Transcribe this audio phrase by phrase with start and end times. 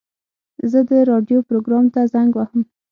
[0.71, 2.61] زه د راډیو پروګرام ته زنګ وهم.